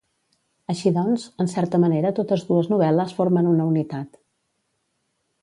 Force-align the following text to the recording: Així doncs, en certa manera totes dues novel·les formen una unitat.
Així 0.73 0.91
doncs, 0.95 1.25
en 1.45 1.51
certa 1.51 1.81
manera 1.83 2.13
totes 2.21 2.47
dues 2.49 2.71
novel·les 2.73 3.15
formen 3.19 3.53
una 3.53 3.69
unitat. 3.75 4.21